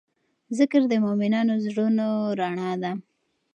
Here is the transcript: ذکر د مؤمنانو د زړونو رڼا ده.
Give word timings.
ذکر 0.57 0.81
د 0.91 0.93
مؤمنانو 1.05 1.53
د 1.57 1.61
زړونو 1.65 2.07
رڼا 2.39 2.71
ده. 2.83 2.91